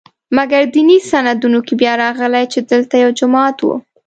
مګر 0.37 0.61
دیني 0.73 0.97
سندونو 1.09 1.59
کې 1.67 1.73
بیا 1.81 1.93
راغلي 2.03 2.43
چې 2.53 2.59
دلته 2.71 2.95
یو 3.03 3.11
جومات 3.19 3.57
و. 3.61 3.67